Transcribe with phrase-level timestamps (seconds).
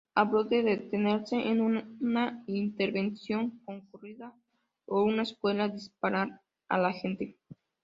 [0.15, 4.33] Habló de detenerse en una intersección concurrida
[4.87, 7.37] o una escuela y disparar a gente.